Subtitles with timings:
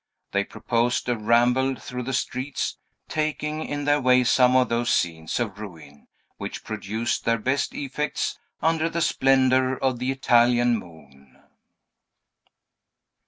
[0.31, 5.39] They proposed a ramble through the streets, taking in their way some of those scenes
[5.39, 11.39] of ruin which produced their best effects under the splendor of the Italian moon.